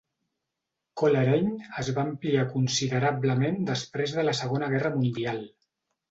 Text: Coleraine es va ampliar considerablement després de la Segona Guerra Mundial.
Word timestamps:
Coleraine 0.99 1.67
es 1.83 1.91
va 1.97 2.05
ampliar 2.11 2.45
considerablement 2.53 3.59
després 3.67 4.15
de 4.21 4.25
la 4.25 4.33
Segona 4.39 4.71
Guerra 4.73 4.91
Mundial. 4.97 5.39